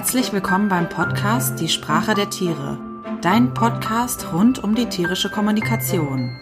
[0.00, 2.78] Herzlich willkommen beim Podcast Die Sprache der Tiere,
[3.20, 6.40] dein Podcast rund um die tierische Kommunikation.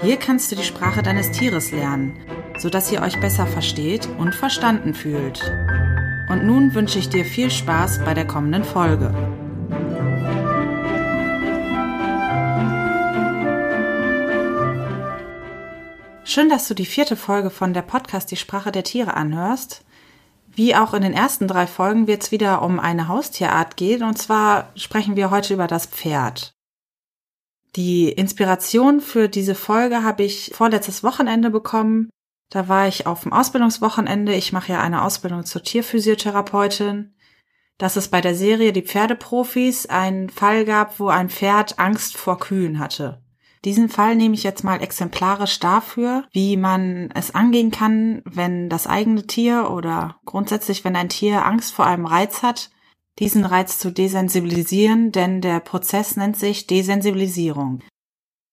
[0.00, 2.16] Hier kannst du die Sprache deines Tieres lernen,
[2.56, 5.42] sodass ihr euch besser versteht und verstanden fühlt.
[6.30, 9.14] Und nun wünsche ich dir viel Spaß bei der kommenden Folge.
[16.24, 19.85] Schön, dass du die vierte Folge von der Podcast Die Sprache der Tiere anhörst.
[20.56, 24.16] Wie auch in den ersten drei Folgen wird es wieder um eine Haustierart gehen, und
[24.16, 26.54] zwar sprechen wir heute über das Pferd.
[27.76, 32.08] Die Inspiration für diese Folge habe ich vorletztes Wochenende bekommen.
[32.48, 34.32] Da war ich auf dem Ausbildungswochenende.
[34.32, 37.14] Ich mache ja eine Ausbildung zur Tierphysiotherapeutin.
[37.76, 42.38] Dass es bei der Serie Die Pferdeprofis einen Fall gab, wo ein Pferd Angst vor
[42.38, 43.22] Kühen hatte.
[43.66, 48.86] Diesen Fall nehme ich jetzt mal exemplarisch dafür, wie man es angehen kann, wenn das
[48.86, 52.70] eigene Tier oder grundsätzlich, wenn ein Tier Angst vor einem Reiz hat,
[53.18, 57.80] diesen Reiz zu desensibilisieren, denn der Prozess nennt sich Desensibilisierung.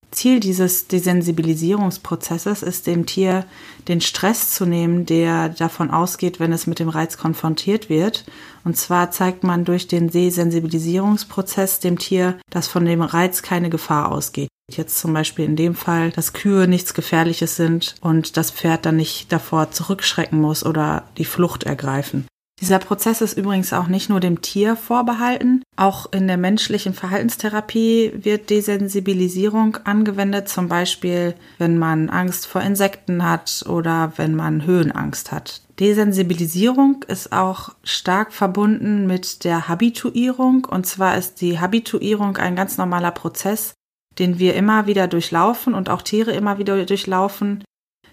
[0.09, 3.45] Ziel dieses Desensibilisierungsprozesses ist dem Tier
[3.87, 8.25] den Stress zu nehmen, der davon ausgeht, wenn es mit dem Reiz konfrontiert wird.
[8.63, 14.11] Und zwar zeigt man durch den Desensibilisierungsprozess dem Tier, dass von dem Reiz keine Gefahr
[14.11, 14.49] ausgeht.
[14.77, 18.97] Jetzt zum Beispiel in dem Fall, dass Kühe nichts Gefährliches sind und das Pferd dann
[18.97, 22.27] nicht davor zurückschrecken muss oder die Flucht ergreifen.
[22.61, 25.63] Dieser Prozess ist übrigens auch nicht nur dem Tier vorbehalten.
[25.75, 33.27] Auch in der menschlichen Verhaltenstherapie wird Desensibilisierung angewendet, zum Beispiel wenn man Angst vor Insekten
[33.27, 35.61] hat oder wenn man Höhenangst hat.
[35.79, 40.65] Desensibilisierung ist auch stark verbunden mit der Habituierung.
[40.65, 43.73] Und zwar ist die Habituierung ein ganz normaler Prozess,
[44.19, 47.63] den wir immer wieder durchlaufen und auch Tiere immer wieder durchlaufen.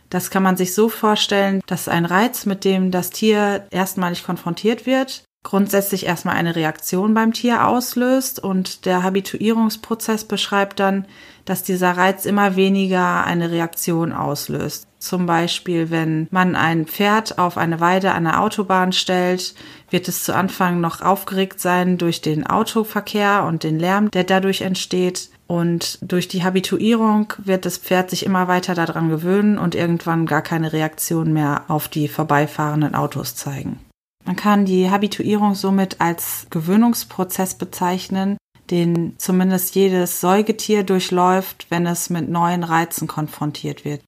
[0.08, 4.84] Das kann man sich so vorstellen, dass ein Reiz, mit dem das Tier erstmalig konfrontiert
[4.84, 11.06] wird, grundsätzlich erstmal eine Reaktion beim Tier auslöst und der Habituierungsprozess beschreibt dann,
[11.44, 14.86] dass dieser Reiz immer weniger eine Reaktion auslöst.
[14.98, 19.54] Zum Beispiel, wenn man ein Pferd auf eine Weide an der Autobahn stellt,
[19.88, 24.60] wird es zu Anfang noch aufgeregt sein durch den Autoverkehr und den Lärm, der dadurch
[24.60, 25.30] entsteht.
[25.50, 30.42] Und durch die Habituierung wird das Pferd sich immer weiter daran gewöhnen und irgendwann gar
[30.42, 33.80] keine Reaktion mehr auf die vorbeifahrenden Autos zeigen.
[34.24, 38.36] Man kann die Habituierung somit als Gewöhnungsprozess bezeichnen,
[38.70, 44.02] den zumindest jedes Säugetier durchläuft, wenn es mit neuen Reizen konfrontiert wird.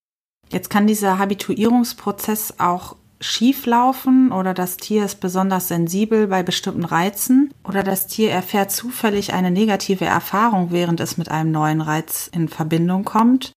[0.49, 6.85] Jetzt kann dieser Habituierungsprozess auch schief laufen oder das Tier ist besonders sensibel bei bestimmten
[6.85, 12.29] Reizen oder das Tier erfährt zufällig eine negative Erfahrung, während es mit einem neuen Reiz
[12.33, 13.53] in Verbindung kommt.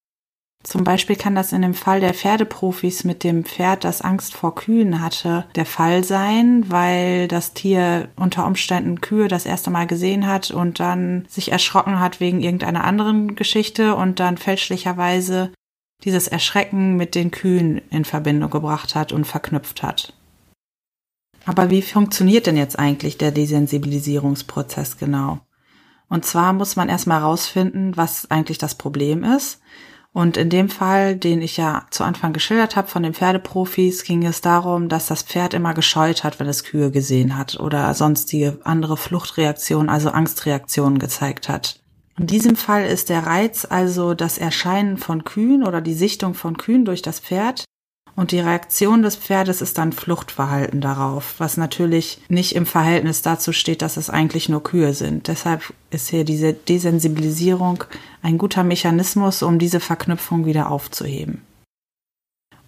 [0.66, 4.56] Zum Beispiel kann das in dem Fall der Pferdeprofis mit dem Pferd, das Angst vor
[4.56, 10.26] Kühen hatte, der Fall sein, weil das Tier unter Umständen Kühe das erste Mal gesehen
[10.26, 15.52] hat und dann sich erschrocken hat wegen irgendeiner anderen Geschichte und dann fälschlicherweise
[16.04, 20.14] dieses Erschrecken mit den Kühen in Verbindung gebracht hat und verknüpft hat.
[21.46, 25.40] Aber wie funktioniert denn jetzt eigentlich der Desensibilisierungsprozess genau?
[26.10, 29.60] Und zwar muss man erstmal herausfinden, was eigentlich das Problem ist.
[30.12, 34.26] Und in dem Fall, den ich ja zu Anfang geschildert habe von den Pferdeprofis, ging
[34.26, 38.60] es darum, dass das Pferd immer gescheut hat, wenn es Kühe gesehen hat oder sonstige
[38.64, 41.82] andere Fluchtreaktionen, also Angstreaktionen gezeigt hat.
[42.18, 46.58] In diesem Fall ist der Reiz also das Erscheinen von Kühen oder die Sichtung von
[46.58, 47.66] Kühen durch das Pferd
[48.16, 53.52] und die Reaktion des Pferdes ist dann Fluchtverhalten darauf, was natürlich nicht im Verhältnis dazu
[53.52, 55.28] steht, dass es eigentlich nur Kühe sind.
[55.28, 57.84] Deshalb ist hier diese Desensibilisierung
[58.22, 61.42] ein guter Mechanismus, um diese Verknüpfung wieder aufzuheben.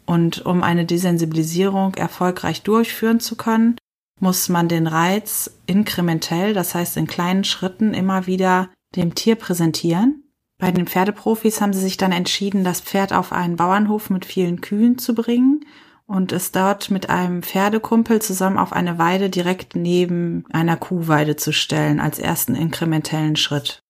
[0.06, 3.78] Und um eine Desensibilisierung erfolgreich durchführen zu können,
[4.20, 10.24] muss man den Reiz inkrementell, das heißt in kleinen Schritten immer wieder dem Tier präsentieren.
[10.58, 14.62] Bei den Pferdeprofis haben sie sich dann entschieden, das Pferd auf einen Bauernhof mit vielen
[14.62, 15.66] Kühen zu bringen
[16.08, 21.52] und es dort mit einem Pferdekumpel zusammen auf eine Weide direkt neben einer Kuhweide zu
[21.52, 23.84] stellen als ersten inkrementellen Schritt.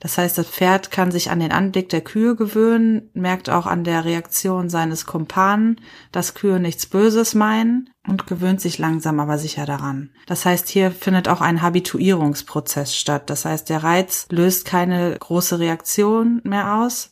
[0.00, 3.84] Das heißt, das Pferd kann sich an den Anblick der Kühe gewöhnen, merkt auch an
[3.84, 5.78] der Reaktion seines Kumpanen,
[6.10, 10.10] dass Kühe nichts Böses meinen und gewöhnt sich langsam aber sicher daran.
[10.26, 13.28] Das heißt, hier findet auch ein Habituierungsprozess statt.
[13.28, 17.10] Das heißt, der Reiz löst keine große Reaktion mehr aus.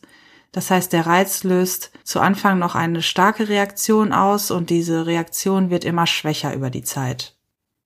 [0.51, 5.69] Das heißt, der Reiz löst zu Anfang noch eine starke Reaktion aus und diese Reaktion
[5.69, 7.35] wird immer schwächer über die Zeit.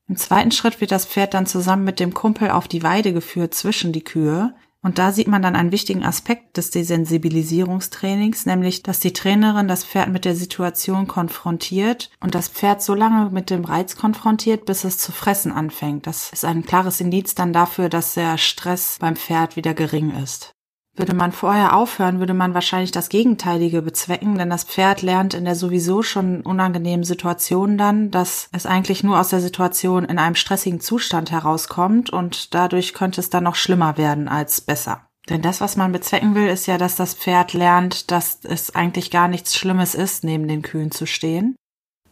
[0.07, 3.53] Im zweiten Schritt wird das Pferd dann zusammen mit dem Kumpel auf die Weide geführt
[3.53, 4.53] zwischen die Kühe.
[4.83, 9.85] Und da sieht man dann einen wichtigen Aspekt des Desensibilisierungstrainings, nämlich, dass die Trainerin das
[9.85, 14.83] Pferd mit der Situation konfrontiert und das Pferd so lange mit dem Reiz konfrontiert, bis
[14.83, 16.05] es zu fressen anfängt.
[16.05, 20.53] Das ist ein klares Indiz dann dafür, dass der Stress beim Pferd wieder gering ist.
[20.95, 25.43] Würde man vorher aufhören, würde man wahrscheinlich das Gegenteilige bezwecken, denn das Pferd lernt in
[25.43, 30.35] der sowieso schon unangenehmen Situation dann, dass es eigentlich nur aus der Situation in einem
[30.35, 35.07] stressigen Zustand herauskommt und dadurch könnte es dann noch schlimmer werden als besser.
[35.29, 39.09] Denn das, was man bezwecken will, ist ja, dass das Pferd lernt, dass es eigentlich
[39.09, 41.55] gar nichts Schlimmes ist, neben den Kühen zu stehen.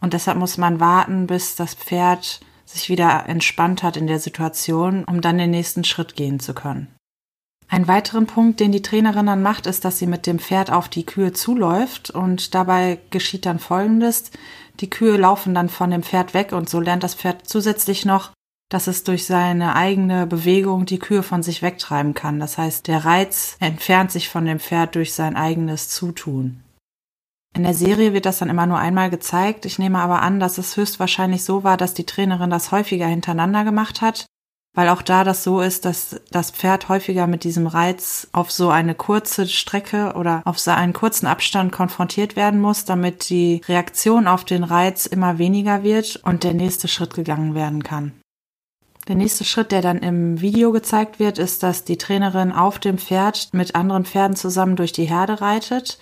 [0.00, 5.04] Und deshalb muss man warten, bis das Pferd sich wieder entspannt hat in der Situation,
[5.04, 6.88] um dann den nächsten Schritt gehen zu können.
[7.72, 10.90] Ein weiteren Punkt, den die Trainerin dann macht, ist, dass sie mit dem Pferd auf
[10.90, 14.30] die Kühe zuläuft und dabei geschieht dann Folgendes.
[14.80, 18.32] Die Kühe laufen dann von dem Pferd weg und so lernt das Pferd zusätzlich noch,
[18.68, 22.38] dass es durch seine eigene Bewegung die Kühe von sich wegtreiben kann.
[22.40, 26.62] Das heißt, der Reiz entfernt sich von dem Pferd durch sein eigenes Zutun.
[27.56, 29.64] In der Serie wird das dann immer nur einmal gezeigt.
[29.64, 33.64] Ich nehme aber an, dass es höchstwahrscheinlich so war, dass die Trainerin das häufiger hintereinander
[33.64, 34.26] gemacht hat
[34.74, 38.70] weil auch da das so ist, dass das Pferd häufiger mit diesem Reiz auf so
[38.70, 44.26] eine kurze Strecke oder auf so einen kurzen Abstand konfrontiert werden muss, damit die Reaktion
[44.26, 48.12] auf den Reiz immer weniger wird und der nächste Schritt gegangen werden kann.
[49.08, 52.98] Der nächste Schritt, der dann im Video gezeigt wird, ist, dass die Trainerin auf dem
[52.98, 56.00] Pferd mit anderen Pferden zusammen durch die Herde reitet.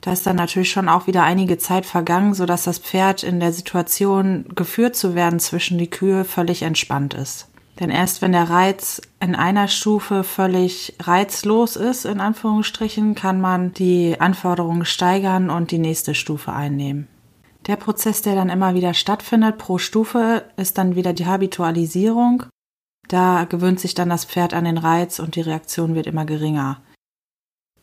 [0.00, 3.52] Da ist dann natürlich schon auch wieder einige Zeit vergangen, sodass das Pferd in der
[3.52, 7.51] Situation geführt zu werden zwischen die Kühe völlig entspannt ist.
[7.80, 13.72] Denn erst wenn der Reiz in einer Stufe völlig reizlos ist, in Anführungsstrichen, kann man
[13.72, 17.08] die Anforderungen steigern und die nächste Stufe einnehmen.
[17.66, 22.44] Der Prozess, der dann immer wieder stattfindet pro Stufe, ist dann wieder die Habitualisierung.
[23.08, 26.82] Da gewöhnt sich dann das Pferd an den Reiz und die Reaktion wird immer geringer.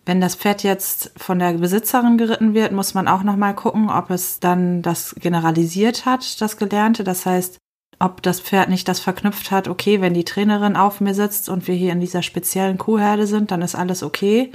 [0.05, 4.09] Wenn das Pferd jetzt von der Besitzerin geritten wird, muss man auch nochmal gucken, ob
[4.09, 7.03] es dann das generalisiert hat, das Gelernte.
[7.03, 7.57] Das heißt,
[7.99, 11.67] ob das Pferd nicht das verknüpft hat, okay, wenn die Trainerin auf mir sitzt und
[11.67, 14.53] wir hier in dieser speziellen Kuhherde sind, dann ist alles okay.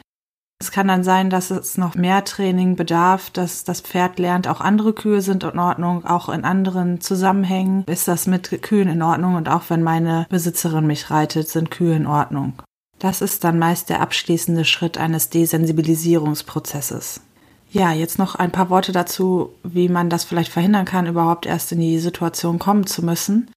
[0.61, 4.61] Es kann dann sein, dass es noch mehr Training bedarf, dass das Pferd lernt, auch
[4.61, 9.35] andere Kühe sind in Ordnung, auch in anderen Zusammenhängen ist das mit Kühen in Ordnung
[9.35, 12.55] und auch wenn meine Besitzerin mich reitet, sind Kühe in Ordnung.
[12.99, 17.21] Das ist dann meist der abschließende Schritt eines Desensibilisierungsprozesses.
[17.75, 21.73] Ja, jetzt noch ein paar Worte dazu, wie man das vielleicht verhindern kann, überhaupt erst
[21.73, 23.51] in die Situation kommen zu müssen.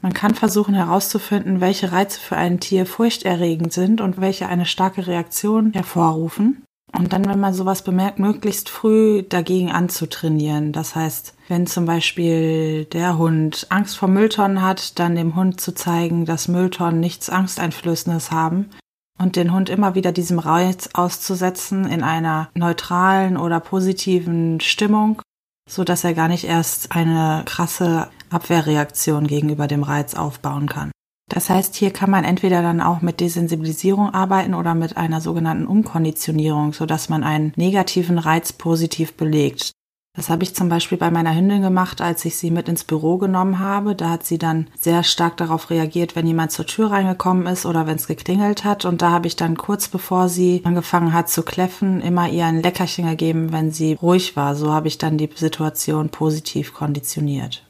[0.00, 5.06] Man kann versuchen herauszufinden, welche Reize für ein Tier furchterregend sind und welche eine starke
[5.06, 6.64] Reaktion hervorrufen.
[6.92, 10.72] Und dann, wenn man sowas bemerkt, möglichst früh dagegen anzutrainieren.
[10.72, 15.72] Das heißt, wenn zum Beispiel der Hund Angst vor Mülltonnen hat, dann dem Hund zu
[15.72, 18.70] zeigen, dass Mülltonnen nichts Angsteinflößendes haben
[19.18, 25.22] und den Hund immer wieder diesem Reiz auszusetzen in einer neutralen oder positiven Stimmung,
[25.68, 30.90] so dass er gar nicht erst eine krasse Abwehrreaktion gegenüber dem Reiz aufbauen kann.
[31.28, 35.66] Das heißt, hier kann man entweder dann auch mit Desensibilisierung arbeiten oder mit einer sogenannten
[35.66, 39.72] Umkonditionierung, so dass man einen negativen Reiz positiv belegt.
[40.14, 43.16] Das habe ich zum Beispiel bei meiner Hündin gemacht, als ich sie mit ins Büro
[43.16, 43.94] genommen habe.
[43.94, 47.86] Da hat sie dann sehr stark darauf reagiert, wenn jemand zur Tür reingekommen ist oder
[47.86, 48.84] wenn es geklingelt hat.
[48.84, 52.62] Und da habe ich dann kurz bevor sie angefangen hat zu kläffen, immer ihr ein
[52.62, 54.54] Leckerchen gegeben, wenn sie ruhig war.
[54.54, 57.64] So habe ich dann die Situation positiv konditioniert.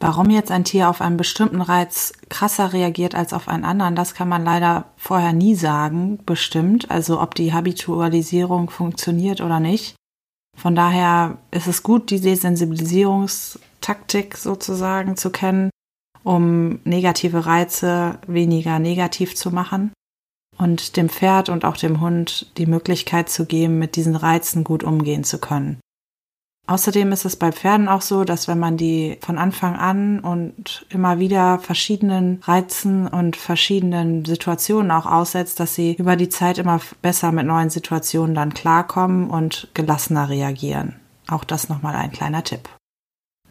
[0.00, 4.14] Warum jetzt ein Tier auf einen bestimmten Reiz krasser reagiert als auf einen anderen, das
[4.14, 6.90] kann man leider vorher nie sagen, bestimmt.
[6.90, 9.96] Also ob die Habitualisierung funktioniert oder nicht.
[10.56, 15.70] Von daher ist es gut, die Desensibilisierungstaktik sozusagen zu kennen,
[16.24, 19.92] um negative Reize weniger negativ zu machen
[20.58, 24.82] und dem Pferd und auch dem Hund die Möglichkeit zu geben, mit diesen Reizen gut
[24.82, 25.78] umgehen zu können.
[26.68, 30.84] Außerdem ist es bei Pferden auch so, dass wenn man die von Anfang an und
[30.88, 36.80] immer wieder verschiedenen Reizen und verschiedenen Situationen auch aussetzt, dass sie über die Zeit immer
[37.02, 40.96] besser mit neuen Situationen dann klarkommen und gelassener reagieren.
[41.28, 42.68] Auch das nochmal ein kleiner Tipp.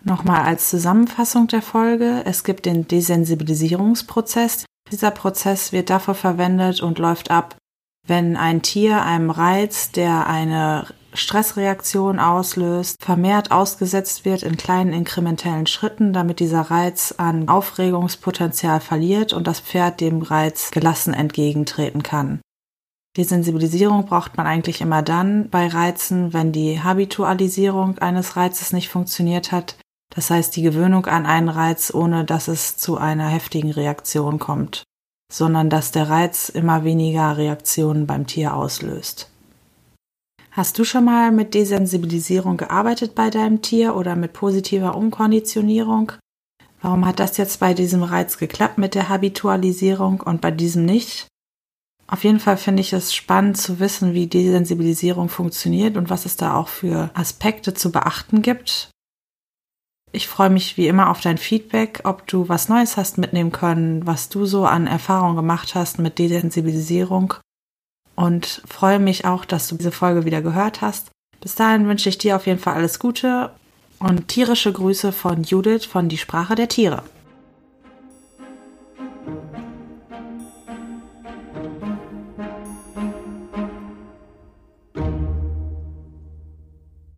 [0.03, 2.22] Nochmal als Zusammenfassung der Folge.
[2.25, 4.65] Es gibt den Desensibilisierungsprozess.
[4.91, 7.55] Dieser Prozess wird dafür verwendet und läuft ab,
[8.05, 15.67] wenn ein Tier einem Reiz, der eine Stressreaktion auslöst, vermehrt ausgesetzt wird in kleinen inkrementellen
[15.67, 22.41] Schritten, damit dieser Reiz an Aufregungspotenzial verliert und das Pferd dem Reiz gelassen entgegentreten kann.
[23.17, 28.89] Die Sensibilisierung braucht man eigentlich immer dann bei Reizen, wenn die Habitualisierung eines Reizes nicht
[28.89, 29.77] funktioniert hat,
[30.13, 34.84] das heißt die Gewöhnung an einen Reiz, ohne dass es zu einer heftigen Reaktion kommt.
[35.31, 39.31] sondern dass der Reiz immer weniger Reaktionen beim Tier auslöst.
[40.55, 46.13] Hast du schon mal mit Desensibilisierung gearbeitet bei deinem Tier oder mit positiver Umkonditionierung?
[46.81, 51.27] Warum hat das jetzt bei diesem Reiz geklappt mit der Habitualisierung und bei diesem nicht?
[52.07, 56.38] Auf jeden Fall finde ich es spannend zu wissen, wie Desensibilisierung funktioniert und was es
[56.38, 58.91] da auch für Aspekte zu beachten gibt.
[60.13, 64.07] Ich freue mich wie immer auf dein Feedback, ob du was Neues hast mitnehmen können,
[64.07, 67.33] was du so an Erfahrung gemacht hast mit Desensibilisierung
[68.15, 71.12] und freue mich auch, dass du diese Folge wieder gehört hast.
[71.41, 73.51] Bis dahin wünsche ich dir auf jeden Fall alles Gute
[74.00, 77.03] und tierische Grüße von Judith von Die Sprache der Tiere.